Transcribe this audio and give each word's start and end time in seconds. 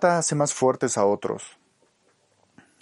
hace 0.00 0.34
más 0.36 0.54
fuertes 0.54 0.96
a 0.96 1.04
otros. 1.04 1.58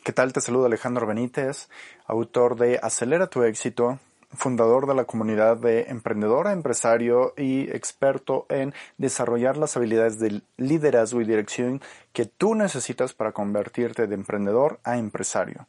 ¿Qué 0.05 0.13
tal? 0.13 0.33
Te 0.33 0.41
saluda 0.41 0.67
Alejandro 0.67 1.07
Benítez, 1.07 1.69
autor 2.07 2.57
de 2.57 2.79
Acelera 2.83 3.29
tu 3.29 3.43
éxito, 3.43 3.99
fundador 4.35 4.87
de 4.87 4.95
la 4.95 5.05
comunidad 5.05 5.57
de 5.57 5.85
emprendedor 5.85 6.47
empresario 6.49 7.33
y 7.37 7.71
experto 7.71 8.45
en 8.51 8.75
desarrollar 8.99 9.57
las 9.57 9.77
habilidades 9.77 10.19
de 10.19 10.43
liderazgo 10.59 11.21
y 11.23 11.25
dirección 11.25 11.81
que 12.13 12.27
tú 12.27 12.55
necesitas 12.55 13.15
para 13.15 13.33
convertirte 13.33 14.07
de 14.07 14.15
emprendedor 14.15 14.79
a 14.85 14.99
empresario. 14.99 15.67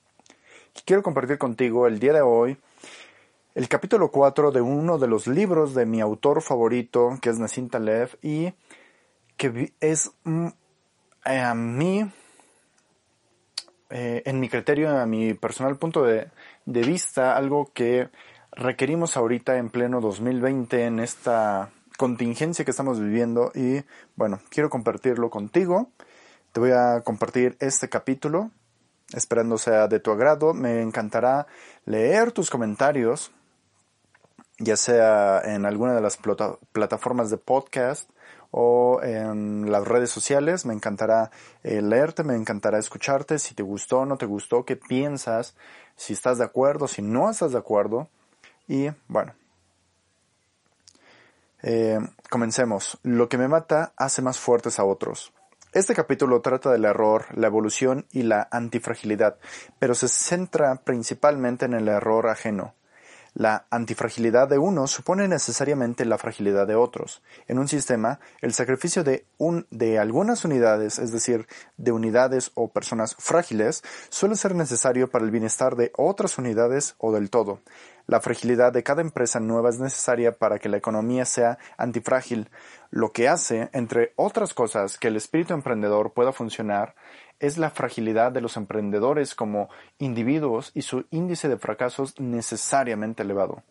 quiero 0.86 1.02
compartir 1.02 1.38
contigo 1.38 1.88
el 1.88 2.00
día 2.00 2.14
de 2.14 2.21
hoy 2.21 2.57
el 3.55 3.70
capítulo 3.70 4.11
4 4.11 4.52
de 4.52 4.61
uno 4.61 4.98
de 5.00 5.07
los 5.07 5.25
libros 5.25 5.73
de 5.73 5.86
mi 5.86 6.02
autor 6.02 6.41
favorito, 6.41 7.18
que 7.21 7.29
es 7.29 7.39
Nassim 7.39 7.70
Taleb, 7.70 8.09
y 8.21 8.54
que 9.36 9.73
es 9.79 10.11
mm, 10.25 10.50
a 11.28 11.54
mí, 11.54 12.09
eh, 13.89 14.24
en 14.25 14.39
mi 14.39 14.50
criterio, 14.50 14.97
a 14.97 15.06
mi 15.06 15.33
personal 15.33 15.78
punto 15.78 16.04
de, 16.04 16.29
de 16.65 16.82
vista, 16.82 17.36
algo 17.36 17.71
que 17.74 18.10
requerimos 18.52 19.18
ahorita 19.18 19.57
en 19.57 19.69
pleno 19.69 20.02
2020 20.02 20.86
en 20.86 21.00
esta 21.00 21.69
contingencia 21.97 22.64
que 22.64 22.71
estamos 22.71 23.00
viviendo 23.00 23.52
y 23.54 23.83
bueno, 24.16 24.39
quiero 24.50 24.69
compartirlo 24.69 25.29
contigo. 25.29 25.92
Te 26.54 26.60
voy 26.60 26.71
a 26.71 27.02
compartir 27.02 27.57
este 27.60 27.89
capítulo, 27.89 28.52
esperando 29.14 29.57
sea 29.57 29.88
de 29.88 30.00
tu 30.00 30.11
agrado. 30.11 30.54
Me 30.54 30.82
encantará 30.82 31.47
leer 31.86 32.31
tus 32.31 32.50
comentarios, 32.50 33.31
ya 34.59 34.78
sea 34.78 35.41
en 35.44 35.66
alguna 35.66 35.94
de 35.94 36.02
las 36.02 36.17
plataformas 36.72 37.30
de 37.30 37.38
podcast 37.38 38.09
o 38.52 39.02
en 39.03 39.72
las 39.72 39.88
redes 39.88 40.09
sociales. 40.09 40.66
Me 40.66 40.73
encantará 40.73 41.31
eh, 41.64 41.81
leerte, 41.81 42.23
me 42.23 42.36
encantará 42.36 42.80
escucharte, 42.80 43.39
si 43.39 43.55
te 43.55 43.64
gustó, 43.64 44.05
no 44.05 44.17
te 44.17 44.25
gustó, 44.25 44.66
qué 44.66 44.75
piensas, 44.75 45.55
si 45.95 46.13
estás 46.13 46.38
de 46.38 46.45
acuerdo, 46.45 46.88
si 46.88 47.02
no 47.02 47.30
estás 47.30 47.52
de 47.52 47.57
acuerdo. 47.57 48.09
Y 48.67 48.89
bueno, 49.07 49.33
eh, 51.63 51.99
comencemos. 52.30 52.99
Lo 53.03 53.30
que 53.30 53.38
me 53.38 53.47
mata 53.47 53.94
hace 53.97 54.22
más 54.22 54.39
fuertes 54.39 54.79
a 54.79 54.85
otros. 54.85 55.33
Este 55.73 55.94
capítulo 55.94 56.41
trata 56.41 56.72
del 56.72 56.85
error, 56.85 57.25
la 57.35 57.47
evolución 57.47 58.05
y 58.11 58.23
la 58.23 58.47
antifragilidad, 58.52 59.38
pero 59.79 59.95
se 59.95 60.07
centra 60.07 60.75
principalmente 60.83 61.66
en 61.66 61.73
el 61.73 61.88
error 61.88 62.27
ajeno. 62.29 62.73
La 63.38 63.67
antifragilidad 63.69 64.47
de 64.47 64.57
unos 64.57 64.89
supone 64.89 65.27
necesariamente 65.27 66.05
la 66.05 66.17
fragilidad 66.17 66.66
de 66.66 66.73
otros. 66.73 67.21
En 67.47 67.59
un 67.59 67.67
sistema, 67.67 68.19
el 68.41 68.52
sacrificio 68.52 69.03
de, 69.03 69.27
un, 69.38 69.67
de 69.69 69.99
algunas 69.99 70.44
unidades, 70.44 70.97
es 70.97 71.11
decir, 71.11 71.45
de 71.77 71.91
unidades 71.91 72.49
o 72.55 72.69
personas 72.69 73.16
frágiles, 73.19 73.83
suele 74.09 74.35
ser 74.38 74.55
necesario 74.55 75.11
para 75.11 75.23
el 75.23 75.29
bienestar 75.29 75.75
de 75.75 75.91
otras 75.95 76.39
unidades 76.39 76.95
o 76.97 77.11
del 77.11 77.29
todo. 77.29 77.59
La 78.07 78.21
fragilidad 78.21 78.73
de 78.73 78.81
cada 78.81 79.02
empresa 79.02 79.39
nueva 79.39 79.69
es 79.69 79.79
necesaria 79.79 80.31
para 80.31 80.57
que 80.57 80.69
la 80.69 80.77
economía 80.77 81.23
sea 81.25 81.59
antifrágil, 81.77 82.49
lo 82.89 83.11
que 83.11 83.27
hace, 83.27 83.69
entre 83.72 84.13
otras 84.16 84.55
cosas, 84.55 84.97
que 84.97 85.09
el 85.09 85.16
espíritu 85.16 85.53
emprendedor 85.53 86.13
pueda 86.13 86.33
funcionar 86.33 86.95
es 87.39 87.57
la 87.57 87.69
fragilidad 87.69 88.31
de 88.31 88.41
los 88.41 88.57
emprendedores 88.57 89.35
como 89.35 89.69
individuos 89.99 90.71
y 90.73 90.81
su 90.81 91.05
índice 91.11 91.49
de 91.49 91.57
fracasos 91.57 92.19
necesariamente 92.19 93.23
elevado. 93.23 93.63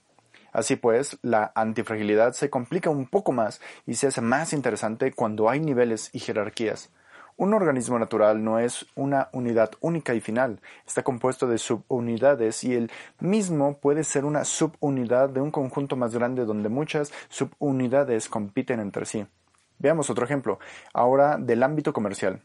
Así 0.53 0.77
pues, 0.77 1.19
la 1.23 1.53
antifragilidad 1.55 2.33
se 2.33 2.48
complica 2.48 2.89
un 2.89 3.06
poco 3.06 3.33
más 3.33 3.61
y 3.86 3.95
se 3.95 4.06
hace 4.06 4.23
más 4.23 4.53
interesante 4.53 5.12
cuando 5.12 5.50
hay 5.50 5.61
niveles 5.61 6.08
y 6.14 6.19
jerarquías. 6.19 6.91
Un 7.39 7.53
organismo 7.53 7.98
natural 7.98 8.42
no 8.42 8.58
es 8.58 8.86
una 8.95 9.28
unidad 9.33 9.73
única 9.80 10.14
y 10.14 10.23
final, 10.23 10.61
está 10.86 11.03
compuesto 11.03 11.47
de 11.47 11.58
subunidades 11.58 12.64
y 12.64 12.75
el 12.75 12.91
mismo 13.20 13.77
puede 13.77 14.05
ser 14.05 14.25
una 14.25 14.47
subunidad 14.47 15.28
de 15.28 15.42
un 15.42 15.51
conjunto 15.51 15.96
más 15.96 16.14
grande 16.14 16.46
donde 16.46 16.70
muchas 16.70 17.12
subunidades 17.29 18.30
compiten 18.30 18.80
entre 18.80 19.05
sí. 19.05 19.27
Veamos 19.79 20.08
otro 20.08 20.24
ejemplo, 20.24 20.58
ahora 20.95 21.36
del 21.36 21.62
ámbito 21.62 21.92
comercial. 21.92 22.41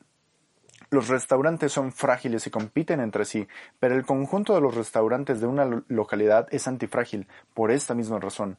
Los 0.94 1.08
restaurantes 1.08 1.72
son 1.72 1.94
frágiles 1.94 2.46
y 2.48 2.50
compiten 2.50 3.00
entre 3.00 3.24
sí, 3.24 3.48
pero 3.80 3.96
el 3.96 4.06
conjunto 4.06 4.54
de 4.54 4.60
los 4.60 4.76
restaurantes 4.76 5.40
de 5.40 5.48
una 5.48 5.84
localidad 5.88 6.50
es 6.52 6.68
antifrágil, 6.68 7.28
por 7.54 7.72
esta 7.72 7.94
misma 7.94 8.20
razón. 8.20 8.58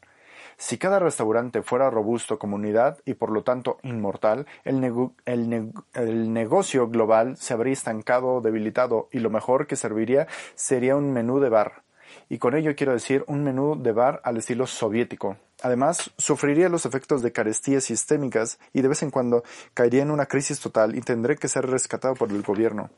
Si 0.57 0.79
cada 0.79 0.99
restaurante 0.99 1.61
fuera 1.61 1.91
robusto 1.91 2.39
como 2.39 2.57
unidad 2.57 2.97
y 3.05 3.13
por 3.13 3.31
lo 3.31 3.43
tanto 3.43 3.77
inmortal, 3.83 4.47
el, 4.65 4.83
el, 5.27 6.33
negocio 6.33 6.89
global 6.89 7.37
se 7.37 7.53
habría 7.53 7.75
estancado 7.75 8.29
o 8.29 8.41
debilitado 8.41 9.11
y 9.13 9.19
lo 9.19 9.29
mejor 9.29 9.67
que 9.67 9.77
serviría 9.77 10.27
sería 10.55 10.97
un 10.97 11.13
menú 11.13 11.39
de 11.39 11.51
bar. 11.51 11.83
Y 12.31 12.39
con 12.39 12.57
ello 12.57 12.75
quiero 12.75 12.95
decir 12.95 13.25
un 13.27 13.45
menú 13.45 13.77
de 13.83 13.93
bar 13.93 14.23
al 14.25 14.39
estilo 14.39 14.67
soviético, 14.67 15.37
Además, 15.63 16.11
sufriría 16.19 16.69
los 16.69 16.87
efectos 16.87 17.23
de 17.23 17.31
carestías 17.31 17.85
sistémicas 17.85 18.59
y 18.73 18.83
de 18.83 18.89
vez 18.89 19.03
en 19.03 19.11
cuando 19.11 19.45
caería 19.75 20.03
en 20.03 20.11
una 20.11 20.27
crisis 20.27 20.59
total 20.59 20.97
y 20.97 21.01
tendré 21.03 21.37
que 21.37 21.49
ser 21.49 21.67
rescatado 21.67 22.15
por 22.15 22.31
el 22.31 22.43
gobierno. 22.43 22.91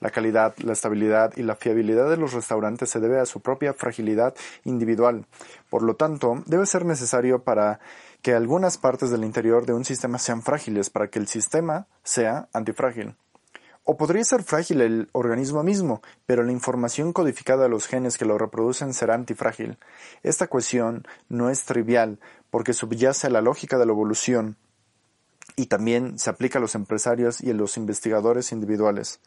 La 0.00 0.10
calidad, 0.10 0.54
la 0.58 0.72
estabilidad 0.72 1.32
y 1.36 1.42
la 1.42 1.56
fiabilidad 1.56 2.08
de 2.08 2.16
los 2.16 2.32
restaurantes 2.32 2.90
se 2.90 3.00
debe 3.00 3.18
a 3.18 3.26
su 3.26 3.40
propia 3.40 3.74
fragilidad 3.74 4.34
individual. 4.64 5.26
Por 5.68 5.82
lo 5.82 5.96
tanto, 5.96 6.42
debe 6.46 6.66
ser 6.66 6.84
necesario 6.84 7.42
para 7.42 7.80
que 8.22 8.34
algunas 8.34 8.78
partes 8.78 9.10
del 9.10 9.24
interior 9.24 9.66
de 9.66 9.74
un 9.74 9.84
sistema 9.84 10.18
sean 10.18 10.42
frágiles 10.42 10.90
para 10.90 11.08
que 11.08 11.18
el 11.18 11.26
sistema 11.26 11.88
sea 12.04 12.48
antifrágil. 12.52 13.16
O 13.84 13.96
podría 13.96 14.22
ser 14.22 14.44
frágil 14.44 14.80
el 14.80 15.08
organismo 15.10 15.64
mismo, 15.64 16.02
pero 16.24 16.44
la 16.44 16.52
información 16.52 17.12
codificada 17.12 17.64
de 17.64 17.68
los 17.68 17.88
genes 17.88 18.16
que 18.16 18.24
lo 18.24 18.38
reproducen 18.38 18.94
será 18.94 19.14
antifrágil. 19.14 19.76
Esta 20.22 20.46
cuestión 20.46 21.04
no 21.28 21.50
es 21.50 21.64
trivial, 21.64 22.20
porque 22.50 22.74
subyace 22.74 23.26
a 23.26 23.30
la 23.30 23.40
lógica 23.40 23.78
de 23.78 23.86
la 23.86 23.92
evolución 23.92 24.56
y 25.56 25.66
también 25.66 26.16
se 26.16 26.30
aplica 26.30 26.58
a 26.58 26.62
los 26.62 26.76
empresarios 26.76 27.40
y 27.40 27.50
a 27.50 27.54
los 27.54 27.76
investigadores 27.76 28.52
individuales. 28.52 29.20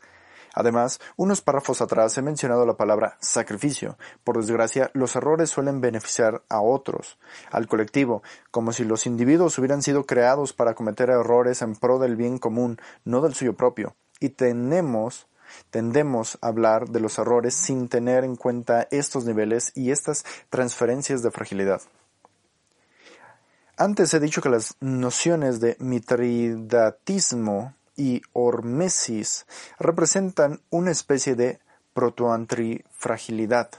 Además, 0.53 1.01
unos 1.17 1.41
párrafos 1.41 1.81
atrás 1.81 2.17
he 2.17 2.21
mencionado 2.21 2.65
la 2.65 2.77
palabra 2.77 3.17
sacrificio. 3.19 3.97
Por 4.23 4.37
desgracia, 4.37 4.89
los 4.93 5.17
errores 5.17 5.49
suelen 5.49 5.81
beneficiar 5.81 6.43
a 6.47 6.61
otros, 6.61 7.19
al 7.51 7.67
colectivo, 7.67 8.23
como 8.51 8.71
si 8.71 8.85
los 8.85 9.05
individuos 9.05 9.59
hubieran 9.59 9.81
sido 9.81 10.05
creados 10.05 10.53
para 10.53 10.73
cometer 10.73 11.09
errores 11.09 11.61
en 11.61 11.75
pro 11.75 11.99
del 11.99 12.15
bien 12.15 12.37
común, 12.37 12.77
no 13.03 13.19
del 13.19 13.33
suyo 13.33 13.53
propio 13.57 13.97
y 14.19 14.29
tenemos 14.29 15.27
tendemos 15.69 16.37
a 16.41 16.47
hablar 16.47 16.89
de 16.89 16.99
los 16.99 17.17
errores 17.17 17.53
sin 17.53 17.87
tener 17.87 18.23
en 18.23 18.35
cuenta 18.35 18.87
estos 18.91 19.25
niveles 19.25 19.71
y 19.75 19.91
estas 19.91 20.25
transferencias 20.49 21.21
de 21.21 21.31
fragilidad. 21.31 21.81
Antes 23.77 24.13
he 24.13 24.19
dicho 24.19 24.41
que 24.41 24.49
las 24.49 24.75
nociones 24.79 25.59
de 25.59 25.75
mitridatismo 25.79 27.75
y 27.97 28.21
hormesis 28.33 29.45
representan 29.79 30.61
una 30.69 30.91
especie 30.91 31.35
de 31.35 31.59
protoantifragilidad, 31.93 33.69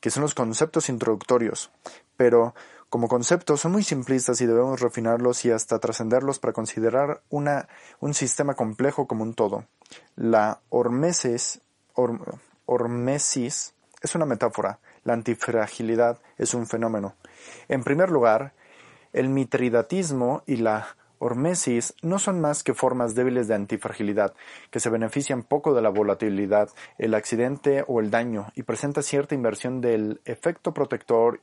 que 0.00 0.10
son 0.10 0.22
los 0.22 0.34
conceptos 0.34 0.88
introductorios, 0.88 1.70
pero 2.16 2.54
como 2.88 3.08
conceptos 3.08 3.60
son 3.60 3.72
muy 3.72 3.82
simplistas 3.82 4.40
y 4.40 4.46
debemos 4.46 4.80
refinarlos 4.80 5.44
y 5.44 5.50
hasta 5.50 5.78
trascenderlos 5.78 6.38
para 6.38 6.52
considerar 6.52 7.22
una, 7.28 7.68
un 8.00 8.14
sistema 8.14 8.54
complejo 8.54 9.06
como 9.06 9.24
un 9.24 9.34
todo. 9.34 9.64
La 10.16 10.60
hormesis, 10.70 11.60
hormesis 12.66 13.74
es 14.00 14.14
una 14.14 14.26
metáfora, 14.26 14.78
la 15.04 15.12
antifragilidad 15.12 16.18
es 16.38 16.54
un 16.54 16.66
fenómeno. 16.66 17.14
En 17.68 17.84
primer 17.84 18.10
lugar, 18.10 18.52
el 19.12 19.28
mitridatismo 19.28 20.42
y 20.46 20.56
la 20.56 20.96
hormesis 21.18 21.94
no 22.02 22.18
son 22.18 22.40
más 22.40 22.62
que 22.62 22.74
formas 22.74 23.14
débiles 23.14 23.48
de 23.48 23.54
antifragilidad, 23.54 24.34
que 24.70 24.80
se 24.80 24.90
benefician 24.90 25.42
poco 25.42 25.74
de 25.74 25.82
la 25.82 25.88
volatilidad, 25.88 26.70
el 26.96 27.14
accidente 27.14 27.84
o 27.86 28.00
el 28.00 28.10
daño, 28.10 28.52
y 28.54 28.62
presenta 28.62 29.02
cierta 29.02 29.34
inversión 29.34 29.80
del 29.80 30.20
efecto 30.24 30.72
protector 30.72 31.40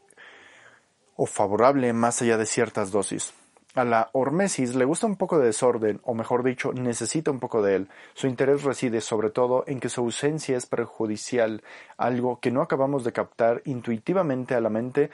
o 1.16 1.26
favorable 1.26 1.92
más 1.94 2.22
allá 2.22 2.38
de 2.38 2.46
ciertas 2.46 2.92
dosis. 2.92 3.34
A 3.76 3.84
la 3.84 4.10
hormesis 4.14 4.74
le 4.74 4.86
gusta 4.86 5.06
un 5.06 5.18
poco 5.18 5.38
de 5.38 5.48
desorden, 5.48 6.00
o 6.04 6.14
mejor 6.14 6.44
dicho, 6.44 6.72
necesita 6.72 7.30
un 7.30 7.42
poco 7.42 7.62
de 7.62 7.76
él. 7.76 7.90
Su 8.14 8.28
interés 8.28 8.64
reside 8.64 9.02
sobre 9.02 9.32
todo 9.32 9.66
en 9.68 9.82
que 9.82 9.90
su 9.90 10.00
ausencia 10.00 10.56
es 10.56 10.66
perjudicial, 10.66 11.62
algo 11.98 12.40
que 12.40 12.52
no 12.52 12.62
acabamos 12.62 13.04
de 13.04 13.12
captar 13.12 13.62
intuitivamente 13.66 14.56
a 14.56 14.62
la 14.62 14.70
mente. 14.70 15.10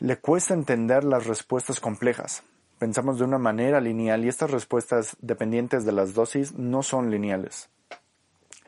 Le 0.00 0.16
cuesta 0.16 0.54
entender 0.54 1.04
las 1.04 1.28
respuestas 1.28 1.78
complejas. 1.78 2.42
Pensamos 2.80 3.18
de 3.18 3.24
una 3.24 3.38
manera 3.38 3.80
lineal 3.80 4.24
y 4.24 4.28
estas 4.28 4.50
respuestas 4.50 5.16
dependientes 5.20 5.84
de 5.84 5.92
las 5.92 6.14
dosis 6.14 6.54
no 6.54 6.82
son 6.82 7.12
lineales. 7.12 7.68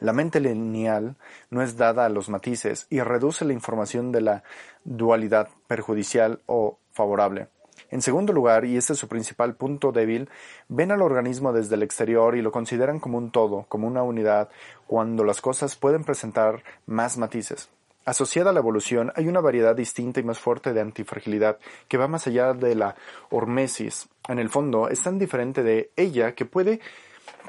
La 0.01 0.13
mente 0.13 0.41
lineal 0.41 1.17
no 1.51 1.63
es 1.63 1.77
dada 1.77 2.07
a 2.07 2.09
los 2.09 2.29
matices 2.29 2.87
y 2.91 3.01
reduce 3.01 3.45
la 3.45 3.53
información 3.53 4.13
de 4.13 4.23
la 4.23 4.43
dualidad 4.85 5.49
perjudicial 5.67 6.41
o 6.47 6.79
favorable. 6.91 7.49
En 7.91 8.03
segundo 8.03 8.33
lugar, 8.33 8.65
y 8.65 8.77
este 8.77 8.93
es 8.93 8.99
su 8.99 9.09
principal 9.09 9.57
punto 9.57 9.93
débil, 9.93 10.29
ven 10.69 10.93
al 10.93 11.03
organismo 11.03 11.53
desde 11.53 11.75
el 11.75 11.83
exterior 11.83 12.37
y 12.37 12.43
lo 12.43 12.53
consideran 12.53 13.01
como 13.01 13.19
un 13.19 13.31
todo, 13.31 13.67
como 13.69 13.87
una 13.87 14.03
unidad, 14.03 14.49
cuando 14.87 15.25
las 15.25 15.41
cosas 15.41 15.77
pueden 15.77 16.05
presentar 16.05 16.63
más 16.87 17.19
matices. 17.19 17.69
Asociada 18.05 18.51
a 18.51 18.53
la 18.53 18.61
evolución 18.61 19.13
hay 19.17 19.29
una 19.29 19.41
variedad 19.41 19.77
distinta 19.77 20.21
y 20.21 20.23
más 20.23 20.39
fuerte 20.39 20.73
de 20.73 20.81
antifragilidad 20.81 21.59
que 21.89 21.99
va 21.99 22.09
más 22.09 22.27
allá 22.27 22.55
de 22.55 22.75
la 22.75 22.97
hormesis. 23.29 24.09
En 24.29 24.39
el 24.39 24.49
fondo 24.49 24.89
es 24.89 25.03
tan 25.03 25.19
diferente 25.19 25.63
de 25.63 25.91
ella 25.97 26.35
que 26.35 26.47
puede 26.47 26.81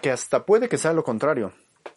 que 0.01 0.11
hasta 0.11 0.45
puede 0.45 0.67
que 0.67 0.77
sea 0.77 0.93
lo 0.93 1.03
contrario. 1.03 1.53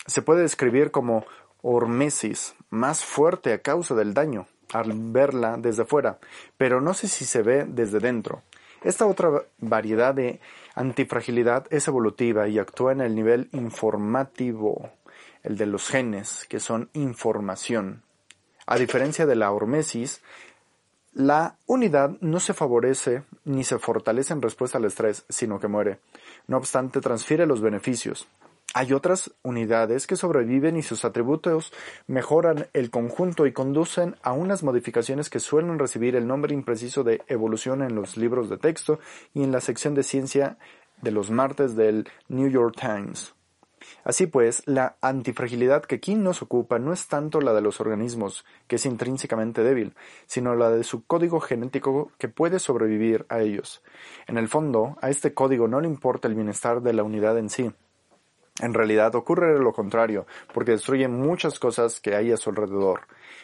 Se 0.06 0.22
puede 0.22 0.42
describir 0.42 0.90
como 0.90 1.24
hormesis, 1.62 2.54
más 2.70 3.04
fuerte 3.04 3.52
a 3.52 3.62
causa 3.62 3.94
del 3.94 4.14
daño 4.14 4.46
al 4.72 4.92
verla 4.94 5.56
desde 5.56 5.84
fuera, 5.84 6.18
pero 6.56 6.80
no 6.80 6.94
sé 6.94 7.08
si 7.08 7.24
se 7.24 7.42
ve 7.42 7.64
desde 7.66 8.00
dentro. 8.00 8.42
Esta 8.82 9.06
otra 9.06 9.30
variedad 9.58 10.14
de 10.14 10.40
antifragilidad 10.74 11.66
es 11.70 11.88
evolutiva 11.88 12.48
y 12.48 12.58
actúa 12.58 12.92
en 12.92 13.00
el 13.00 13.14
nivel 13.14 13.48
informativo, 13.52 14.90
el 15.42 15.56
de 15.56 15.66
los 15.66 15.88
genes, 15.88 16.46
que 16.48 16.60
son 16.60 16.90
información. 16.92 18.02
A 18.66 18.76
diferencia 18.76 19.26
de 19.26 19.36
la 19.36 19.52
hormesis, 19.52 20.22
la 21.12 21.56
unidad 21.66 22.16
no 22.20 22.40
se 22.40 22.52
favorece 22.52 23.22
ni 23.44 23.62
se 23.62 23.78
fortalece 23.78 24.32
en 24.32 24.42
respuesta 24.42 24.78
al 24.78 24.84
estrés, 24.84 25.24
sino 25.28 25.60
que 25.60 25.68
muere. 25.68 26.00
No 26.46 26.56
obstante, 26.56 27.00
transfiere 27.00 27.46
los 27.46 27.60
beneficios. 27.60 28.26
Hay 28.76 28.92
otras 28.92 29.30
unidades 29.44 30.08
que 30.08 30.16
sobreviven 30.16 30.76
y 30.76 30.82
sus 30.82 31.04
atributos 31.04 31.72
mejoran 32.08 32.66
el 32.72 32.90
conjunto 32.90 33.46
y 33.46 33.52
conducen 33.52 34.16
a 34.24 34.32
unas 34.32 34.64
modificaciones 34.64 35.30
que 35.30 35.38
suelen 35.38 35.78
recibir 35.78 36.16
el 36.16 36.26
nombre 36.26 36.54
impreciso 36.54 37.04
de 37.04 37.22
evolución 37.28 37.82
en 37.82 37.94
los 37.94 38.16
libros 38.16 38.50
de 38.50 38.58
texto 38.58 38.98
y 39.32 39.44
en 39.44 39.52
la 39.52 39.60
sección 39.60 39.94
de 39.94 40.02
ciencia 40.02 40.58
de 41.02 41.12
los 41.12 41.30
martes 41.30 41.76
del 41.76 42.08
New 42.26 42.48
York 42.48 42.74
Times. 42.76 43.32
Así 44.02 44.26
pues, 44.26 44.64
la 44.66 44.96
antifragilidad 45.00 45.84
que 45.84 45.96
aquí 45.96 46.16
nos 46.16 46.42
ocupa 46.42 46.80
no 46.80 46.92
es 46.92 47.06
tanto 47.06 47.40
la 47.40 47.52
de 47.52 47.60
los 47.60 47.80
organismos, 47.80 48.44
que 48.66 48.76
es 48.76 48.86
intrínsecamente 48.86 49.62
débil, 49.62 49.94
sino 50.26 50.56
la 50.56 50.70
de 50.70 50.82
su 50.82 51.04
código 51.04 51.38
genético 51.38 52.10
que 52.18 52.28
puede 52.28 52.58
sobrevivir 52.58 53.24
a 53.28 53.40
ellos. 53.40 53.84
En 54.26 54.36
el 54.36 54.48
fondo, 54.48 54.96
a 55.00 55.10
este 55.10 55.32
código 55.32 55.68
no 55.68 55.80
le 55.80 55.86
importa 55.86 56.26
el 56.26 56.34
bienestar 56.34 56.82
de 56.82 56.92
la 56.92 57.04
unidad 57.04 57.38
en 57.38 57.50
sí, 57.50 57.70
en 58.60 58.74
realidad 58.74 59.14
ocurre 59.14 59.58
lo 59.58 59.72
contrario, 59.72 60.26
porque 60.52 60.72
destruye 60.72 61.08
muchas 61.08 61.58
cosas 61.58 62.00
que 62.00 62.14
hay 62.14 62.30
a 62.32 62.36
su 62.36 62.50
alrededor. 62.50 63.02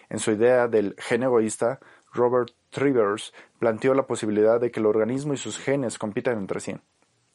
En 0.09 0.19
su 0.19 0.31
idea 0.31 0.69
del 0.69 0.95
gen 0.99 1.25
egoísta, 1.25 1.81
Robert 2.13 2.51
Trivers 2.71 3.33
planteó 3.59 3.95
la 3.95 4.07
posibilidad 4.07 4.61
de 4.61 4.71
que 4.71 4.81
el 4.81 4.87
organismo 4.87 5.35
y 5.35 5.37
sus 5.37 5.59
genes 5.59 5.99
compitan 5.99 6.39
entre 6.39 6.61
sí. 6.61 6.77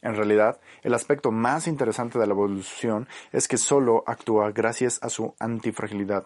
En 0.02 0.16
realidad, 0.16 0.60
el 0.84 0.94
aspecto 0.94 1.32
más 1.32 1.68
interesante 1.68 2.20
de 2.20 2.28
la 2.28 2.34
evolución 2.34 3.08
es 3.32 3.48
que 3.48 3.58
solo 3.58 4.04
actúa 4.06 4.52
gracias 4.52 5.00
a 5.02 5.10
su 5.10 5.34
antifragilidad. 5.40 6.26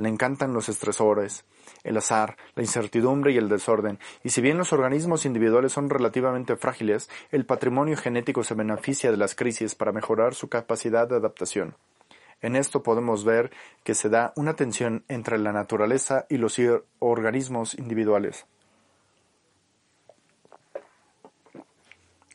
Le 0.00 0.08
encantan 0.08 0.54
los 0.54 0.70
estresores, 0.70 1.44
el 1.84 1.98
azar, 1.98 2.38
la 2.54 2.62
incertidumbre 2.62 3.32
y 3.32 3.36
el 3.36 3.50
desorden, 3.50 3.98
y 4.24 4.30
si 4.30 4.40
bien 4.40 4.56
los 4.56 4.72
organismos 4.72 5.26
individuales 5.26 5.72
son 5.72 5.90
relativamente 5.90 6.56
frágiles, 6.56 7.10
el 7.30 7.44
patrimonio 7.44 7.98
genético 7.98 8.42
se 8.42 8.54
beneficia 8.54 9.10
de 9.10 9.18
las 9.18 9.34
crisis 9.34 9.74
para 9.74 9.92
mejorar 9.92 10.34
su 10.34 10.48
capacidad 10.48 11.06
de 11.06 11.16
adaptación. 11.16 11.76
En 12.40 12.56
esto 12.56 12.82
podemos 12.82 13.24
ver 13.24 13.50
que 13.84 13.94
se 13.94 14.08
da 14.08 14.32
una 14.36 14.56
tensión 14.56 15.04
entre 15.08 15.38
la 15.38 15.52
naturaleza 15.52 16.24
y 16.30 16.38
los 16.38 16.58
organismos 16.98 17.74
individuales. 17.74 18.46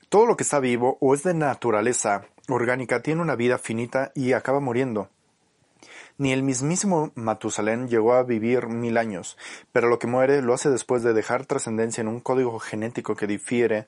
Todo 0.09 0.27
lo 0.27 0.37
que 0.37 0.43
está 0.43 0.59
vivo 0.59 0.99
o 1.01 1.15
es 1.15 1.23
de 1.23 1.33
naturaleza 1.33 2.25
orgánica 2.47 3.01
tiene 3.01 3.23
una 3.23 3.35
vida 3.35 3.57
finita 3.57 4.11
y 4.13 4.33
acaba 4.33 4.59
muriendo. 4.59 5.09
Ni 6.17 6.31
el 6.31 6.43
mismísimo 6.43 7.11
Matusalén 7.15 7.89
llegó 7.89 8.13
a 8.13 8.23
vivir 8.23 8.67
mil 8.67 8.97
años, 8.97 9.37
pero 9.73 9.89
lo 9.89 9.99
que 9.99 10.07
muere 10.07 10.41
lo 10.41 10.53
hace 10.53 10.69
después 10.69 11.03
de 11.03 11.11
dejar 11.11 11.45
trascendencia 11.45 11.99
en 11.99 12.07
un 12.07 12.21
código 12.21 12.57
genético 12.59 13.15
que 13.15 13.27
difiere 13.27 13.85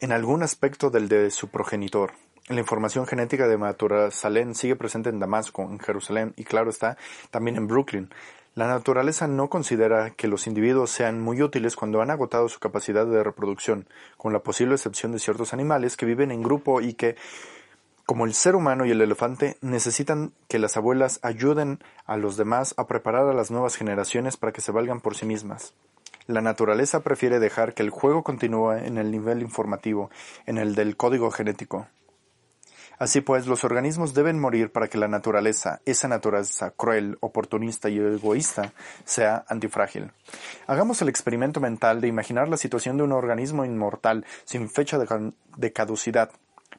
en 0.00 0.10
algún 0.10 0.42
aspecto 0.42 0.90
del 0.90 1.08
de 1.08 1.30
su 1.30 1.46
progenitor. 1.46 2.12
La 2.48 2.58
información 2.58 3.06
genética 3.06 3.46
de 3.46 3.56
Matusalén 3.56 4.56
sigue 4.56 4.74
presente 4.74 5.08
en 5.08 5.20
Damasco, 5.20 5.62
en 5.62 5.78
Jerusalén 5.78 6.34
y 6.36 6.42
claro 6.42 6.70
está, 6.70 6.96
también 7.30 7.56
en 7.56 7.68
Brooklyn. 7.68 8.10
La 8.56 8.66
naturaleza 8.66 9.28
no 9.28 9.48
considera 9.48 10.10
que 10.10 10.28
los 10.28 10.46
individuos 10.46 10.90
sean 10.90 11.20
muy 11.20 11.40
útiles 11.42 11.76
cuando 11.76 12.00
han 12.02 12.10
agotado 12.10 12.48
su 12.48 12.58
capacidad 12.58 13.06
de 13.06 13.22
reproducción, 13.22 13.86
con 14.16 14.32
la 14.32 14.40
posible 14.40 14.74
excepción 14.74 15.12
de 15.12 15.18
ciertos 15.18 15.52
animales 15.52 15.96
que 15.96 16.06
viven 16.06 16.32
en 16.32 16.42
grupo 16.42 16.80
y 16.80 16.94
que 16.94 17.16
como 18.06 18.24
el 18.24 18.34
ser 18.34 18.54
humano 18.54 18.86
y 18.86 18.92
el 18.92 19.00
elefante, 19.00 19.58
necesitan 19.60 20.32
que 20.46 20.60
las 20.60 20.76
abuelas 20.76 21.18
ayuden 21.22 21.80
a 22.06 22.16
los 22.16 22.36
demás 22.36 22.72
a 22.76 22.86
preparar 22.86 23.28
a 23.28 23.34
las 23.34 23.50
nuevas 23.50 23.74
generaciones 23.74 24.36
para 24.36 24.52
que 24.52 24.60
se 24.60 24.70
valgan 24.70 25.00
por 25.00 25.16
sí 25.16 25.26
mismas. 25.26 25.74
La 26.28 26.40
naturaleza 26.40 27.00
prefiere 27.00 27.40
dejar 27.40 27.74
que 27.74 27.82
el 27.82 27.90
juego 27.90 28.22
continúe 28.22 28.74
en 28.74 28.96
el 28.98 29.10
nivel 29.10 29.42
informativo, 29.42 30.10
en 30.46 30.58
el 30.58 30.76
del 30.76 30.96
código 30.96 31.32
genético. 31.32 31.88
Así 32.98 33.20
pues, 33.20 33.46
los 33.46 33.64
organismos 33.64 34.14
deben 34.14 34.38
morir 34.38 34.70
para 34.70 34.88
que 34.88 34.98
la 34.98 35.08
naturaleza, 35.08 35.80
esa 35.84 36.08
naturaleza 36.08 36.70
cruel, 36.70 37.18
oportunista 37.20 37.90
y 37.90 37.98
egoísta, 37.98 38.72
sea 39.04 39.44
antifrágil. 39.48 40.12
Hagamos 40.66 41.02
el 41.02 41.08
experimento 41.08 41.60
mental 41.60 42.00
de 42.00 42.08
imaginar 42.08 42.48
la 42.48 42.56
situación 42.56 42.96
de 42.96 43.02
un 43.02 43.12
organismo 43.12 43.64
inmortal 43.64 44.24
sin 44.44 44.70
fecha 44.70 44.96
de 44.98 45.72
caducidad, 45.72 46.30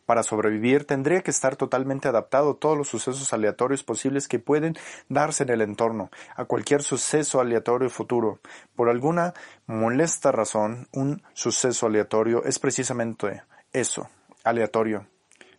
para 0.07 0.23
sobrevivir 0.23 0.85
tendría 0.85 1.21
que 1.21 1.31
estar 1.31 1.57
totalmente 1.57 2.07
adaptado 2.07 2.51
a 2.51 2.55
todos 2.55 2.77
los 2.77 2.87
sucesos 2.87 3.33
aleatorios 3.33 3.83
posibles 3.83 4.29
que 4.29 4.39
pueden 4.39 4.77
darse 5.09 5.43
en 5.43 5.49
el 5.49 5.61
entorno, 5.61 6.09
a 6.35 6.45
cualquier 6.45 6.81
suceso 6.81 7.41
aleatorio 7.41 7.89
futuro. 7.89 8.39
Por 8.75 8.89
alguna 8.89 9.33
molesta 9.67 10.31
razón, 10.31 10.87
un 10.93 11.21
suceso 11.33 11.87
aleatorio 11.87 12.43
es 12.45 12.57
precisamente 12.57 13.43
eso, 13.73 14.09
aleatorio. 14.45 15.05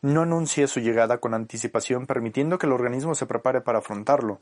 No 0.00 0.23
anuncie 0.23 0.67
su 0.67 0.81
llegada 0.81 1.19
con 1.19 1.35
anticipación 1.35 2.06
permitiendo 2.06 2.59
que 2.59 2.67
el 2.67 2.73
organismo 2.73 3.15
se 3.15 3.27
prepare 3.27 3.61
para 3.61 3.81
afrontarlo. 3.81 4.41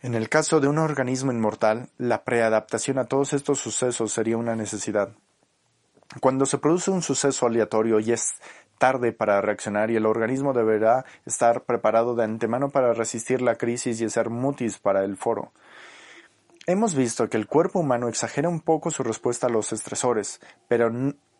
En 0.00 0.14
el 0.14 0.28
caso 0.28 0.60
de 0.60 0.68
un 0.68 0.78
organismo 0.78 1.32
inmortal, 1.32 1.88
la 1.98 2.22
preadaptación 2.22 2.98
a 2.98 3.06
todos 3.06 3.32
estos 3.32 3.58
sucesos 3.58 4.12
sería 4.12 4.36
una 4.36 4.54
necesidad. 4.54 5.10
Cuando 6.20 6.46
se 6.46 6.58
produce 6.58 6.90
un 6.90 7.02
suceso 7.02 7.46
aleatorio 7.46 8.00
y 8.00 8.12
es 8.12 8.34
tarde 8.78 9.12
para 9.12 9.40
reaccionar 9.40 9.90
y 9.90 9.96
el 9.96 10.06
organismo 10.06 10.52
deberá 10.52 11.04
estar 11.24 11.64
preparado 11.64 12.14
de 12.14 12.24
antemano 12.24 12.70
para 12.70 12.94
resistir 12.94 13.42
la 13.42 13.56
crisis 13.56 14.00
y 14.00 14.04
hacer 14.04 14.30
mutis 14.30 14.78
para 14.78 15.04
el 15.04 15.16
foro. 15.16 15.52
Hemos 16.66 16.94
visto 16.94 17.28
que 17.28 17.36
el 17.36 17.46
cuerpo 17.46 17.78
humano 17.78 18.08
exagera 18.08 18.48
un 18.48 18.60
poco 18.60 18.90
su 18.90 19.02
respuesta 19.02 19.46
a 19.46 19.50
los 19.50 19.72
estresores, 19.72 20.40
pero 20.66 20.90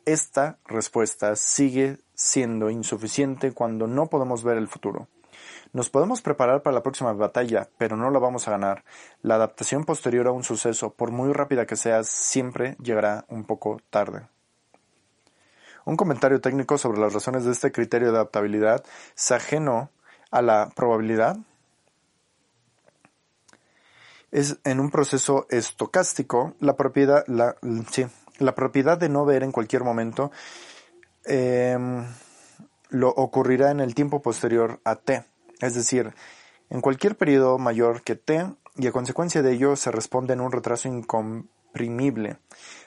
esta 0.05 0.59
respuesta 0.67 1.35
sigue 1.35 1.99
siendo 2.15 2.71
insuficiente 2.71 3.53
cuando 3.53 3.89
no 3.89 4.07
podemos 4.07 4.45
ver 4.45 4.57
el 4.57 4.69
futuro. 4.69 5.09
Nos 5.73 5.91
podemos 5.91 6.23
preparar 6.23 6.63
para 6.63 6.75
la 6.75 6.83
próxima 6.83 7.13
batalla, 7.13 7.69
pero 7.77 7.97
no 7.97 8.11
la 8.11 8.21
vamos 8.21 8.47
a 8.47 8.53
ganar. 8.53 8.85
La 9.21 9.35
adaptación 9.35 9.85
posterior 9.85 10.29
a 10.29 10.33
un 10.33 10.45
suceso, 10.45 10.95
por 10.95 11.11
muy 11.11 11.33
rápida 11.33 11.67
que 11.67 11.77
sea, 11.77 12.05
siempre 12.05 12.77
llegará 12.81 13.25
un 13.29 13.45
poco 13.45 13.81
tarde. 13.91 14.29
Un 15.87 15.97
comentario 15.97 16.41
técnico 16.41 16.79
sobre 16.79 16.99
las 16.99 17.13
razones 17.13 17.45
de 17.45 17.53
este 17.53 17.71
criterio 17.71 18.11
de 18.11 18.17
adaptabilidad 18.17 18.85
es 19.17 19.31
ajeno 19.31 19.89
a 20.33 20.43
la 20.43 20.69
probabilidad. 20.75 21.37
Es 24.33 24.59
en 24.65 24.81
un 24.81 24.91
proceso 24.91 25.47
estocástico 25.49 26.55
la 26.59 26.75
propiedad, 26.75 27.25
la, 27.29 27.55
la 28.39 28.55
propiedad 28.57 28.99
de 28.99 29.09
no 29.09 29.25
ver 29.25 29.45
en 29.45 29.53
cualquier 29.53 29.85
momento 29.85 30.33
em, 31.25 32.05
lo 32.89 33.11
ocurrirá 33.11 33.71
en 33.71 33.79
el 33.79 33.95
tiempo 33.95 34.21
posterior 34.21 34.81
a 34.83 34.97
t, 34.97 35.25
es 35.61 35.75
decir, 35.75 36.13
en 36.69 36.81
cualquier 36.81 37.17
periodo 37.17 37.59
mayor 37.59 38.03
que 38.03 38.17
t 38.17 38.45
y 38.75 38.89
a 38.89 38.93
consecuencia 38.93 39.41
de 39.41 39.53
ello 39.53 39.77
se 39.77 39.93
responde 39.93 40.33
en 40.33 40.41
un 40.41 40.51
retraso 40.51 40.89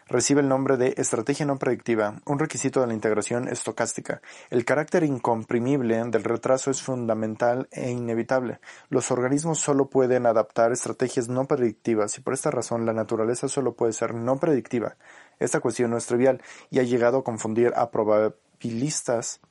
recibe 0.08 0.42
el 0.42 0.50
nombre 0.50 0.78
de 0.78 0.96
estrategia 0.98 1.46
no 1.46 1.58
predictiva, 1.58 2.22
un 2.26 2.40
requisito 2.40 2.82
de 2.82 2.88
la 2.88 2.94
integración 2.94 3.48
estocástica. 3.48 4.22
El 4.50 4.66
carácter 4.66 5.04
incomprimible 5.04 6.04
del 6.06 6.24
retraso 6.24 6.72
es 6.72 6.82
fundamental 6.82 7.68
e 7.72 7.92
inevitable. 7.92 8.60
Los 8.90 9.12
organismos 9.12 9.60
solo 9.60 9.90
pueden 9.90 10.26
adaptar 10.26 10.72
estrategias 10.72 11.30
no 11.30 11.46
predictivas 11.46 12.18
y 12.18 12.22
por 12.22 12.34
esta 12.34 12.52
razón 12.52 12.86
la 12.86 12.94
naturaleza 12.94 13.48
solo 13.48 13.74
puede 13.74 13.94
ser 13.94 14.16
no 14.16 14.38
predictiva. 14.38 14.98
Esta 15.40 15.60
cuestión 15.60 15.92
no 15.92 15.98
es 15.98 16.08
trivial 16.08 16.42
y 16.70 16.80
ha 16.80 16.84
llegado 16.84 17.20
a 17.20 17.24
confundir 17.24 17.74
a 17.76 17.92
probabilistas 17.92 19.42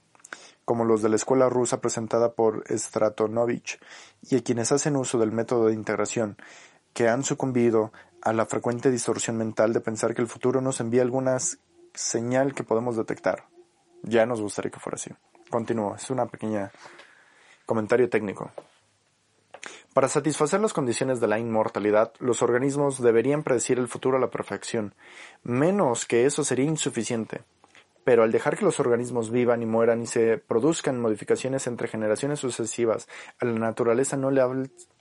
como 0.65 0.85
los 0.85 1.01
de 1.01 1.09
la 1.09 1.17
escuela 1.17 1.49
rusa 1.49 1.81
presentada 1.81 2.33
por 2.33 2.63
Stratonovich 2.69 3.81
y 4.29 4.37
a 4.37 4.43
quienes 4.43 4.71
hacen 4.71 4.97
uso 4.97 5.19
del 5.19 5.33
método 5.33 5.69
de 5.69 5.73
integración, 5.73 6.37
que 6.93 7.09
han 7.09 7.23
sucumbido 7.23 7.91
a 8.23 8.33
la 8.33 8.47
frecuente 8.47 8.91
distorsión 8.91 9.37
mental 9.37 9.73
de 9.73 9.81
pensar 9.81 10.15
que 10.15 10.23
el 10.23 10.29
futuro 10.29 10.61
nos 10.61 10.81
envía 10.81 11.03
alguna 11.03 11.39
señal 11.95 12.55
que 12.55 12.65
podemos 12.65 12.97
detectar. 12.97 13.45
Ya 14.03 14.27
nos 14.27 14.41
gustaría 14.41 14.71
que 14.71 14.81
fuera 14.81 14.97
así. 14.97 15.11
Continúo, 15.51 15.95
es 15.95 16.11
una 16.11 16.27
pequeña 16.27 16.71
comentario 17.67 18.09
técnico. 18.09 18.51
Para 19.95 20.09
satisfacer 20.09 20.61
las 20.61 20.73
condiciones 20.73 21.21
de 21.21 21.27
la 21.27 21.39
inmortalidad, 21.39 22.13
los 22.21 22.43
organismos 22.43 23.03
deberían 23.03 23.43
predecir 23.43 23.79
el 23.79 23.89
futuro 23.89 24.17
a 24.17 24.21
la 24.21 24.31
perfección. 24.31 24.95
Menos 25.43 26.07
que 26.07 26.25
eso 26.27 26.45
sería 26.45 26.67
insuficiente. 26.67 27.43
Pero 28.09 28.23
al 28.23 28.33
dejar 28.33 28.57
que 28.57 28.65
los 28.65 28.81
organismos 28.81 29.31
vivan 29.31 29.61
y 29.61 29.67
mueran 29.67 30.01
y 30.01 30.07
se 30.07 30.39
produzcan 30.39 30.99
modificaciones 30.99 31.67
entre 31.67 31.89
generaciones 31.89 32.41
sucesivas, 32.41 33.07
a 33.39 33.45
la 33.45 33.53
naturaleza 33.53 34.17
no 34.17 34.31
le 34.31 34.41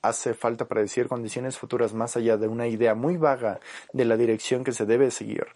hace 0.02 0.34
falta 0.34 0.66
predecir 0.66 1.08
condiciones 1.08 1.58
futuras 1.58 1.94
más 1.94 2.18
allá 2.18 2.36
de 2.36 2.50
una 2.50 2.68
idea 2.68 2.96
muy 2.96 3.16
vaga 3.16 3.62
de 3.94 4.04
la 4.04 4.18
dirección 4.18 4.66
que 4.66 4.74
se 4.74 4.86
debe 4.86 5.10
seguir. 5.10 5.48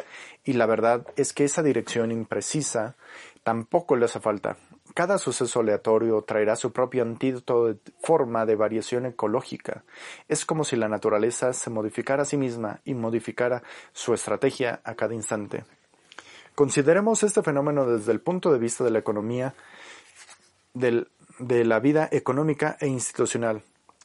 Y 0.45 0.53
la 0.53 0.65
verdad 0.65 1.05
es 1.17 1.33
que 1.33 1.43
esa 1.43 1.61
dirección 1.61 2.13
imprecisa 2.13 2.95
tampoco 3.43 3.97
le 3.97 4.05
hace 4.05 4.21
falta. 4.21 4.55
Cada 4.95 5.17
suceso 5.17 5.59
aleatorio 5.59 6.21
traerá 6.21 6.55
su 6.55 6.71
propio 6.71 7.03
antídoto 7.03 7.65
de 7.65 7.79
forma 8.01 8.45
de 8.45 8.55
variación 8.55 9.05
ecológica. 9.07 9.83
Es 10.29 10.45
como 10.45 10.63
si 10.63 10.77
la 10.77 10.87
naturaleza 10.87 11.51
se 11.51 11.69
modificara 11.69 12.21
a 12.23 12.25
sí 12.25 12.37
misma 12.37 12.79
y 12.85 12.93
modificara 12.93 13.61
su 13.91 14.13
estrategia 14.13 14.79
a 14.85 14.95
cada 14.95 15.13
instante. 15.13 15.65
Consideremos 16.61 17.23
este 17.23 17.41
fenómeno 17.41 17.87
desde 17.87 18.11
el 18.11 18.21
punto 18.21 18.53
de 18.53 18.59
vista 18.59 18.83
de 18.83 18.91
la 18.91 18.99
economía, 18.99 19.55
de 20.75 21.65
la 21.65 21.79
vida 21.79 22.07
económica 22.11 22.77
e 22.79 22.85
institucional. 22.85 23.63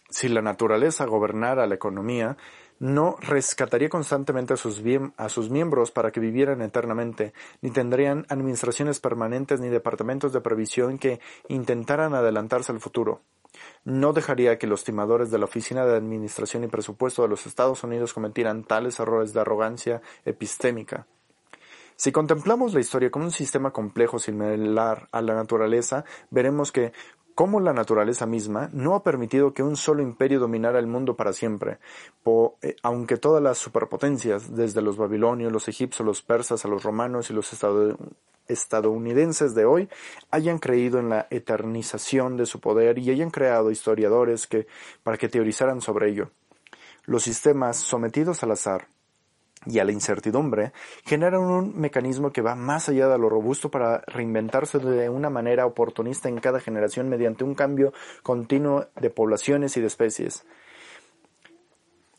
Si 0.09 0.31
la 0.31 0.41
naturaleza 0.41 1.05
gobernara 1.05 1.67
la 1.67 1.75
economía, 1.75 2.39
no 2.79 3.17
rescataría 3.21 3.91
constantemente 3.91 4.55
a 4.55 4.57
sus, 4.57 4.83
a 5.19 5.29
sus, 5.29 5.51
miembros 5.51 5.91
para 5.91 6.11
que 6.13 6.19
vivieran 6.19 6.63
eternamente, 6.63 7.35
ni 7.61 7.73
tendrían 7.73 8.25
administraciones 8.31 9.01
permanentes 9.01 9.61
ni 9.61 9.69
departamentos 9.69 10.33
de 10.33 10.41
previsión 10.41 10.97
que 10.97 11.21
intentaran 11.49 12.15
adelantarse 12.15 12.73
al 12.73 12.81
futuro. 12.81 13.21
No 13.85 14.15
dejaría 14.15 14.57
que 14.57 14.67
los 14.67 14.83
timadores 14.83 15.31
de 15.31 15.37
la 15.37 15.45
Oficina 15.45 15.85
de 15.85 15.95
Administración 15.95 16.65
y 16.65 16.69
Presupuesto 16.69 17.21
de 17.21 17.29
los 17.29 17.47
Estados 17.47 17.85
Unidos 17.85 18.15
cometieran 18.15 18.65
tales 18.65 18.99
errores 18.99 19.35
de 19.35 19.41
arrogancia 19.41 20.01
epistémica. 20.25 21.07
Si 21.97 22.13
contemplamos 22.13 22.75
la 22.75 22.81
historia 22.81 23.11
como 23.11 23.25
un 23.25 23.31
sistema 23.31 23.71
complejo 23.71 24.19
similar 24.19 25.09
a 25.13 25.23
la 25.23 25.35
naturaleza, 25.35 26.05
veremos 26.31 26.71
que, 26.71 26.93
como 27.35 27.59
la 27.59 27.73
naturaleza 27.73 28.27
misma, 28.27 28.69
no 28.75 28.95
ha 28.95 29.03
permitido 29.03 29.55
que 29.55 29.63
un 29.63 29.77
solo 29.77 30.03
imperio 30.03 30.39
dominara 30.39 30.79
el 30.79 30.87
mundo 30.87 31.17
para 31.17 31.33
siempre, 31.33 31.79
eh, 32.63 32.77
aunque 32.83 33.17
todas 33.17 33.43
las 33.43 33.57
superpotencias, 33.57 34.55
desde 34.55 34.83
los 34.83 34.99
babilonios, 34.99 35.53
los 35.53 35.69
egipcios, 35.69 36.07
los 36.07 36.21
persas, 36.21 36.67
a 36.67 36.69
los 36.69 36.83
romanos 36.83 37.31
y 37.31 37.33
los 37.33 37.51
estadounidenses 38.47 39.55
de 39.55 39.65
hoy, 39.65 39.89
hayan 40.31 40.59
creído 40.59 40.99
en 40.99 41.09
la 41.09 41.27
eternización 41.31 42.37
de 42.37 42.45
su 42.45 42.61
poder 42.61 42.99
y 42.99 43.11
hayan 43.11 43.31
creado 43.31 43.71
historiadores 43.71 44.47
que, 44.47 44.67
para 45.03 45.17
que 45.17 45.31
teorizaran 45.31 45.81
sobre 45.81 46.11
ello. 46.11 46.31
Los 47.05 47.23
sistemas 47.23 47.79
sometidos 47.79 48.43
al 48.43 48.51
azar, 48.51 48.89
y 49.65 49.79
a 49.79 49.85
la 49.85 49.93
incertidumbre, 49.93 50.73
generan 51.05 51.41
un 51.41 51.79
mecanismo 51.79 52.33
que 52.33 52.43
va 52.43 52.55
más 52.55 52.89
allá 52.89 53.09
de 53.09 53.19
lo 53.19 53.29
robusto 53.29 53.71
para 53.71 54.03
reinventarse 54.07 54.79
de 54.79 55.09
una 55.09 55.31
manera 55.31 55.67
oportunista 55.67 56.29
en 56.29 56.39
cada 56.39 56.61
generación 56.61 57.09
mediante 57.09 57.45
un 57.45 57.55
cambio 57.55 57.93
continuo 58.23 58.87
de 59.01 59.11
poblaciones 59.11 59.77
y 59.77 59.81
de 59.81 59.87
especies. 59.87 60.45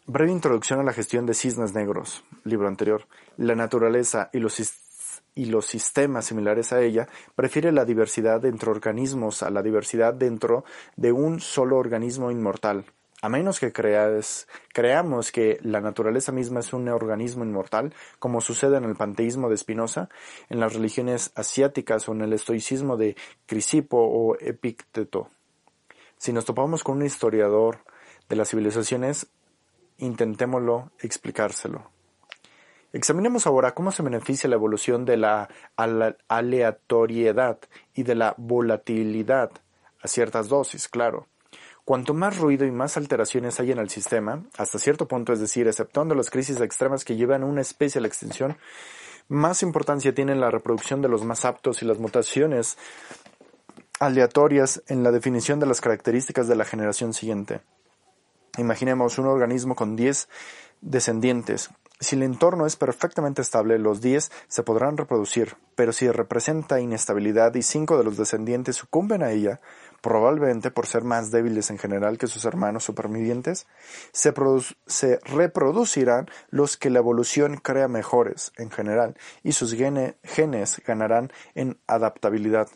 Breve 0.06 0.32
introducción 0.32 0.80
a 0.80 0.84
la 0.84 0.94
gestión 0.94 1.26
de 1.26 1.34
cisnes 1.34 1.74
negros, 1.74 2.24
libro 2.46 2.68
anterior. 2.68 3.08
La 3.36 3.56
naturaleza 3.56 4.30
y 4.32 4.40
los, 4.40 4.58
y 5.36 5.46
los 5.46 5.66
sistemas 5.66 6.26
similares 6.26 6.72
a 6.72 6.82
ella 6.82 7.10
prefiere 7.36 7.74
la 7.74 7.84
diversidad 7.84 8.46
entre 8.46 8.72
organismos 8.72 9.44
a 9.44 9.50
la 9.50 9.62
diversidad 9.62 10.14
dentro 10.14 10.64
de 10.96 11.12
un 11.12 11.42
solo 11.42 11.78
organismo 11.78 12.32
inmortal. 12.32 12.86
A 13.20 13.30
menos 13.30 13.60
que 13.60 13.74
creamos 13.74 15.32
que 15.32 15.58
la 15.64 15.82
naturaleza 15.82 16.32
misma 16.32 16.60
es 16.60 16.72
un 16.72 16.88
organismo 16.88 17.44
inmortal, 17.44 17.96
como 18.20 18.42
sucede 18.42 18.78
en 18.78 18.84
el 18.84 18.96
panteísmo 18.96 19.50
de 19.50 19.58
Spinoza, 19.58 20.10
en 20.50 20.60
las 20.60 20.74
religiones 20.74 21.32
asiáticas 21.34 22.08
o 22.08 22.12
en 22.12 22.22
el 22.22 22.34
estoicismo 22.34 22.96
de 22.96 23.16
Crisipo 23.48 23.98
o 23.98 24.38
Epicteto. 24.40 25.30
Si 26.18 26.32
nos 26.32 26.46
topamos 26.46 26.84
con 26.84 26.98
un 26.98 27.06
historiador 27.08 27.80
de 28.30 28.36
las 28.36 28.50
civilizaciones, 28.50 29.26
intentémoslo 29.98 30.92
explicárselo. 31.00 31.90
Examinemos 32.94 33.48
ahora 33.48 33.74
cómo 33.74 33.92
se 33.92 34.04
beneficia 34.04 34.48
la 34.48 34.58
evolución 34.58 35.06
de 35.06 35.18
la 35.18 35.50
aleatoriedad 36.28 37.58
y 37.96 38.04
de 38.04 38.14
la 38.14 38.36
volatilidad, 38.38 39.50
a 40.04 40.08
ciertas 40.08 40.50
dosis, 40.50 40.88
claro 40.88 41.26
Cuanto 41.88 42.14
más 42.14 42.38
ruido 42.38 42.66
y 42.66 42.72
más 42.72 42.98
alteraciones 42.98 43.62
hay 43.62 43.72
en 43.72 43.78
el 43.78 43.90
sistema, 43.90 44.44
hasta 44.58 44.78
cierto 44.78 45.08
punto, 45.08 45.32
es 45.32 45.40
decir, 45.40 45.70
exceptuando 45.70 46.16
las 46.16 46.30
crisis 46.30 46.60
extremas 46.60 47.06
que 47.06 47.16
llevan 47.16 47.46
una 47.46 47.62
especie 47.62 48.00
a 48.00 48.02
la 48.02 48.10
extinción, 48.10 48.58
más 49.30 49.64
importancia 49.64 50.14
tiene 50.14 50.36
la 50.36 50.52
reproducción 50.52 51.02
de 51.02 51.08
los 51.08 51.24
más 51.24 51.46
aptos 51.46 51.82
y 51.82 51.86
las 51.86 51.98
mutaciones 51.98 52.78
aleatorias 54.02 54.84
en 54.88 55.02
la 55.02 55.12
definición 55.12 55.62
de 55.62 55.66
las 55.66 55.80
características 55.80 56.50
de 56.50 56.58
la 56.58 56.66
generación 56.66 57.14
siguiente. 57.14 57.62
Imaginemos 58.58 59.18
un 59.18 59.28
organismo 59.28 59.74
con 59.74 59.96
10 59.96 60.28
descendientes. 60.82 61.70
Si 62.02 62.18
el 62.18 62.24
entorno 62.24 62.66
es 62.66 62.76
perfectamente 62.76 63.42
estable, 63.42 63.80
los 63.80 64.02
10 64.02 64.30
se 64.50 64.64
podrán 64.64 64.98
reproducir, 64.98 65.56
pero 65.76 65.94
si 65.94 66.12
representa 66.12 66.82
inestabilidad 66.82 67.56
y 67.56 67.64
5 67.64 67.98
de 67.98 68.04
los 68.04 68.18
descendientes 68.18 68.76
sucumben 68.76 69.24
a 69.24 69.32
ella, 69.32 69.62
probablemente 70.02 70.72
por 70.72 70.88
ser 70.88 71.04
más 71.04 71.32
débiles 71.32 71.70
en 71.70 71.78
general 71.78 72.18
que 72.18 72.28
sus 72.28 72.46
hermanos 72.46 72.84
supervivientes, 72.84 73.68
se, 74.12 74.34
se 74.86 75.20
reproducirán 75.24 76.28
los 76.50 76.78
que 76.78 76.90
la 76.90 77.00
evolución 77.00 77.58
crea 77.58 77.88
mejores 77.88 78.52
en 78.58 78.72
general 78.72 79.18
y 79.44 79.54
sus 79.54 79.74
genes 79.74 80.82
ganarán 80.86 81.32
en 81.56 81.80
adaptabilidad. 81.88 82.68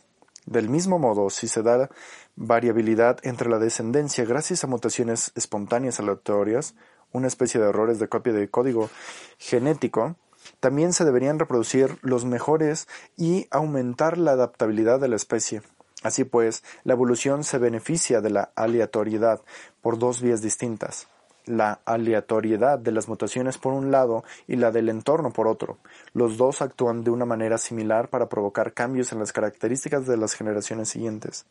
Del 0.46 0.70
mismo 0.70 0.98
modo, 0.98 1.30
si 1.30 1.48
se 1.48 1.62
da 1.62 1.90
variabilidad 2.36 3.20
entre 3.24 3.50
la 3.50 3.60
descendencia 3.60 4.26
gracias 4.26 4.64
a 4.64 4.68
mutaciones 4.68 5.32
espontáneas 5.36 6.00
aleatorias, 6.00 6.76
una 7.12 7.28
especie 7.28 7.62
de 7.62 7.70
errores 7.70 8.00
de 8.00 8.08
copia 8.08 8.34
de 8.34 8.50
código 8.50 8.90
genético, 9.38 10.16
también 10.60 10.94
se 10.94 11.06
deberían 11.06 11.38
reproducir 11.38 11.98
los 12.02 12.26
mejores 12.26 12.88
y 13.16 13.48
aumentar 13.52 14.18
la 14.18 14.32
adaptabilidad 14.32 15.00
de 15.00 15.10
la 15.10 15.16
especie. 15.16 15.62
Así 16.04 16.24
pues, 16.24 16.64
la 16.84 16.94
evolución 16.94 17.44
se 17.44 17.58
beneficia 17.58 18.22
de 18.22 18.32
la 18.32 18.52
aleatoriedad 18.56 19.42
por 19.82 20.00
dos 20.00 20.22
vías 20.22 20.42
distintas. 20.42 21.08
La 21.46 21.80
aleatoriedad 21.86 22.80
de 22.80 22.92
las 22.92 23.08
mutaciones 23.08 23.58
por 23.58 23.74
un 23.74 23.92
lado 23.92 24.24
y 24.48 24.56
la 24.56 24.72
del 24.72 24.90
entorno 24.90 25.32
por 25.32 25.48
otro. 25.48 25.78
Los 26.14 26.38
dos 26.38 26.62
actúan 26.62 27.04
de 27.04 27.12
una 27.12 27.26
manera 27.26 27.58
similar 27.58 28.10
para 28.10 28.30
provocar 28.30 28.74
cambios 28.74 29.12
en 29.12 29.20
las 29.20 29.34
características 29.34 30.06
de 30.08 30.18
las 30.18 30.34
generaciones 30.34 30.90
siguientes. 30.90 31.46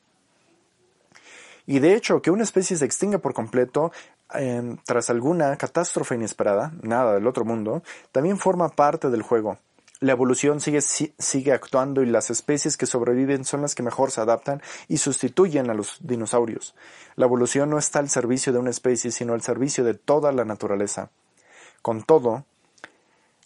Y 1.66 1.78
de 1.78 1.95
hecho, 1.95 2.21
que 2.21 2.30
una 2.30 2.42
especie 2.42 2.76
se 2.76 2.85
extinga 2.85 3.19
por 3.19 3.35
completo 3.35 3.92
em, 4.35 4.76
tras 4.85 5.11
alguna 5.11 5.57
catástrofe 5.57 6.14
inesperada, 6.14 6.73
nada 6.83 7.14
del 7.14 7.26
otro 7.26 7.45
mundo, 7.45 7.83
también 8.11 8.38
forma 8.38 8.71
parte 8.71 9.11
del 9.11 9.23
juego. 9.23 9.59
La 10.00 10.12
evolución 10.12 10.61
sigue, 10.61 10.80
sigue 10.80 11.52
actuando 11.52 12.02
y 12.02 12.07
las 12.07 12.30
especies 12.30 12.78
que 12.78 12.87
sobreviven 12.87 13.45
son 13.45 13.61
las 13.61 13.75
que 13.75 13.83
mejor 13.83 14.11
se 14.11 14.23
adaptan 14.23 14.62
y 14.88 14.97
sustituyen 14.97 15.69
a 15.69 15.75
los 15.75 15.99
dinosaurios. 16.00 16.75
La 17.16 17.26
evolución 17.26 17.69
no 17.69 17.78
está 17.78 17.99
al 17.99 18.09
servicio 18.09 18.50
de 18.52 18.59
una 18.59 18.71
especie, 18.71 19.11
sino 19.11 19.35
al 19.35 19.42
servicio 19.42 19.85
de 19.85 19.92
toda 19.92 20.33
la 20.33 20.47
naturaleza. 20.47 21.11
Con 21.83 22.02
todo, 22.02 22.47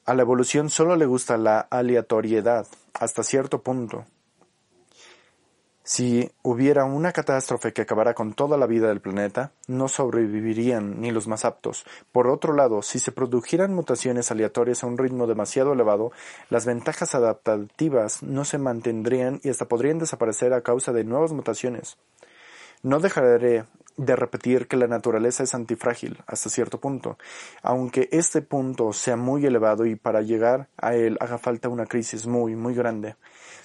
a 0.06 0.14
la 0.14 0.22
evolución 0.22 0.70
solo 0.70 0.94
le 0.94 1.06
gusta 1.06 1.36
la 1.36 1.58
aleatoriedad, 1.58 2.68
hasta 2.92 3.24
cierto 3.24 3.62
punto. 3.62 4.06
Si 5.86 6.30
hubiera 6.42 6.86
una 6.86 7.12
catástrofe 7.12 7.74
que 7.74 7.82
acabara 7.82 8.14
con 8.14 8.32
toda 8.32 8.56
la 8.56 8.66
vida 8.66 8.88
del 8.88 9.02
planeta, 9.02 9.52
no 9.68 9.88
sobrevivirían 9.88 11.02
ni 11.02 11.10
los 11.10 11.28
más 11.28 11.44
aptos. 11.44 11.84
Por 12.10 12.26
otro 12.28 12.54
lado, 12.54 12.80
si 12.80 12.98
se 12.98 13.12
produjeran 13.12 13.74
mutaciones 13.74 14.30
aleatorias 14.30 14.82
a 14.82 14.86
un 14.86 14.96
ritmo 14.96 15.26
demasiado 15.26 15.74
elevado, 15.74 16.10
las 16.48 16.64
ventajas 16.64 17.14
adaptativas 17.14 18.22
no 18.22 18.46
se 18.46 18.56
mantendrían 18.56 19.40
y 19.42 19.50
hasta 19.50 19.68
podrían 19.68 19.98
desaparecer 19.98 20.54
a 20.54 20.62
causa 20.62 20.94
de 20.94 21.04
nuevas 21.04 21.32
mutaciones. 21.32 21.98
No 22.82 22.98
dejaré 23.00 23.64
de 23.96 24.16
repetir 24.16 24.66
que 24.66 24.76
la 24.76 24.86
naturaleza 24.86 25.42
es 25.42 25.54
antifrágil 25.54 26.22
hasta 26.26 26.50
cierto 26.50 26.80
punto, 26.80 27.16
aunque 27.62 28.08
este 28.10 28.42
punto 28.42 28.92
sea 28.92 29.16
muy 29.16 29.46
elevado 29.46 29.86
y 29.86 29.94
para 29.94 30.20
llegar 30.20 30.68
a 30.76 30.94
él 30.94 31.16
haga 31.20 31.38
falta 31.38 31.68
una 31.68 31.86
crisis 31.86 32.26
muy, 32.26 32.56
muy 32.56 32.74
grande. 32.74 33.16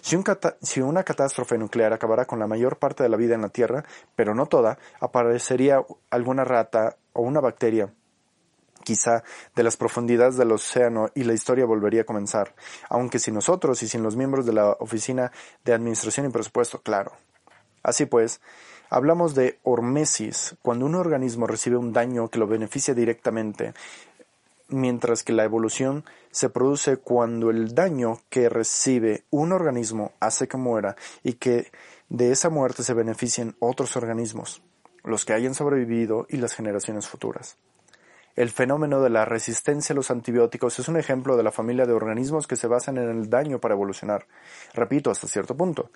Si, 0.02 0.82
una 0.82 1.04
catástrofe 1.04 1.58
nuclear 1.58 1.94
acabara 1.94 2.26
con 2.26 2.40
la 2.40 2.48
mayor 2.48 2.78
parte 2.78 3.04
de 3.04 3.10
la 3.10 3.18
vida 3.18 3.36
en 3.36 3.42
la 3.42 3.50
Tierra, 3.50 3.84
pero 4.16 4.34
no 4.34 4.46
toda, 4.46 4.78
aparecería 5.00 5.84
alguna 6.10 6.44
rata 6.44 6.98
o 7.14 7.22
una 7.22 7.42
bacteria 7.42 7.94
quizá 8.84 9.24
de 9.56 9.64
las 9.64 9.78
profundidades 9.78 10.38
del 10.38 10.52
océano 10.52 11.10
y 11.14 11.24
la 11.24 11.34
historia 11.34 11.66
volvería 11.66 12.02
a 12.02 12.06
comenzar, 12.06 12.56
aunque 12.90 13.20
sin 13.20 13.34
nosotros 13.34 13.84
y 13.84 13.88
sin 13.88 14.04
los 14.04 14.16
miembros 14.16 14.46
de 14.46 14.54
la 14.54 14.72
Oficina 14.80 15.32
de 15.66 15.74
Administración 15.74 16.28
y 16.28 16.30
Presupuesto, 16.30 16.82
claro. 16.82 17.12
Así 17.84 18.06
pues, 18.06 18.42
hablamos 18.89 19.36
de 19.36 19.60
hormesis 19.63 20.55
cuando 20.62 20.86
un 20.86 20.96
organismo 20.96 21.48
recibe 21.48 21.77
un 21.77 21.93
daño 21.93 22.29
que 22.29 22.39
lo 22.39 22.48
beneficia 22.48 22.93
directamente, 22.93 23.74
mientras 24.67 25.24
que 25.24 25.34
la 25.34 25.43
evolución 25.43 26.03
se 26.31 26.50
produce 26.50 26.98
cuando 26.98 27.50
el 27.50 27.74
daño 27.74 28.19
que 28.29 28.50
recibe 28.50 29.24
un 29.29 29.51
organismo 29.51 30.13
hace 30.19 30.48
que 30.48 30.58
muera 30.58 30.96
y 31.24 31.34
que 31.34 31.72
de 32.10 32.31
esa 32.31 32.50
muerte 32.50 32.84
se 32.84 32.93
beneficien 32.93 33.55
otros 33.60 33.96
organismos, 33.96 34.62
los 35.03 35.25
que 35.25 35.34
hayan 35.34 35.53
sobrevivido 35.53 36.25
y 36.29 36.38
las 36.38 36.53
generaciones 36.53 37.08
futuras. 37.08 37.58
El 38.36 38.51
fenómeno 38.51 39.01
de 39.01 39.10
la 39.10 39.25
resistencia 39.25 39.91
a 39.93 39.98
los 39.98 40.12
antibióticos 40.12 40.79
es 40.79 40.88
un 40.88 40.98
ejemplo 40.98 41.36
de 41.36 41.43
la 41.43 41.51
familia 41.51 41.86
de 41.86 41.93
organismos 41.93 42.48
que 42.48 42.55
se 42.55 42.67
basan 42.67 42.98
en 42.98 43.10
el 43.10 43.29
daño 43.29 43.60
para 43.60 43.74
evolucionar. 43.74 44.27
Repito, 44.74 45.12
hasta 45.12 45.27
cierto 45.27 45.58
punto. 45.58 45.91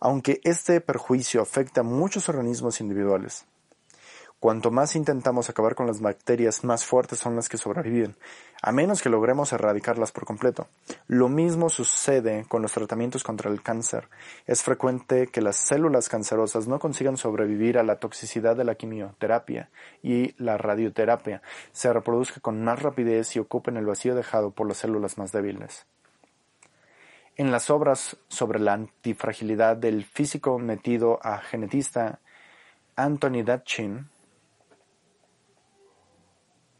Aunque 0.00 0.40
este 0.44 0.80
perjuicio 0.80 1.42
afecta 1.42 1.82
a 1.82 1.84
muchos 1.84 2.28
organismos 2.28 2.80
individuales. 2.80 3.46
Cuanto 4.40 4.70
más 4.70 4.96
intentamos 4.96 5.50
acabar 5.50 5.74
con 5.74 5.86
las 5.86 6.00
bacterias, 6.00 6.64
más 6.64 6.86
fuertes 6.86 7.18
son 7.18 7.36
las 7.36 7.50
que 7.50 7.58
sobreviven, 7.58 8.16
a 8.62 8.72
menos 8.72 9.02
que 9.02 9.10
logremos 9.10 9.52
erradicarlas 9.52 10.12
por 10.12 10.24
completo. 10.24 10.66
Lo 11.08 11.28
mismo 11.28 11.68
sucede 11.68 12.46
con 12.48 12.62
los 12.62 12.72
tratamientos 12.72 13.22
contra 13.22 13.50
el 13.50 13.62
cáncer. 13.62 14.08
Es 14.46 14.62
frecuente 14.62 15.26
que 15.26 15.42
las 15.42 15.56
células 15.56 16.08
cancerosas 16.08 16.66
no 16.68 16.78
consigan 16.78 17.18
sobrevivir 17.18 17.76
a 17.76 17.82
la 17.82 17.96
toxicidad 17.96 18.56
de 18.56 18.64
la 18.64 18.76
quimioterapia 18.76 19.68
y 20.02 20.34
la 20.42 20.56
radioterapia, 20.56 21.42
se 21.72 21.92
reproduzca 21.92 22.40
con 22.40 22.64
más 22.64 22.80
rapidez 22.80 23.36
y 23.36 23.40
ocupen 23.40 23.76
el 23.76 23.84
vacío 23.84 24.14
dejado 24.14 24.52
por 24.52 24.66
las 24.66 24.78
células 24.78 25.18
más 25.18 25.32
débiles. 25.32 25.84
En 27.40 27.50
las 27.50 27.70
obras 27.70 28.18
sobre 28.28 28.60
la 28.60 28.74
antifragilidad 28.74 29.74
del 29.74 30.04
físico 30.04 30.58
metido 30.58 31.18
a 31.22 31.38
genetista 31.38 32.18
Anthony 32.96 33.42
Datchin, 33.42 34.09